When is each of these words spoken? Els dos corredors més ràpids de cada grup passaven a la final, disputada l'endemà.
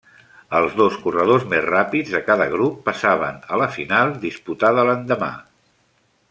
Els 0.59 0.71
dos 0.77 0.95
corredors 1.01 1.43
més 1.51 1.61
ràpids 1.67 2.15
de 2.15 2.21
cada 2.29 2.47
grup 2.55 2.79
passaven 2.87 3.37
a 3.57 3.61
la 3.65 3.69
final, 3.77 4.15
disputada 4.25 4.89
l'endemà. 4.91 5.31